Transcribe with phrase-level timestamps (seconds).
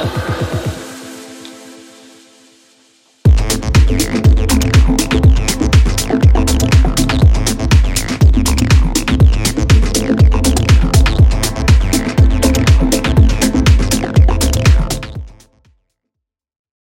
[0.00, 0.62] った。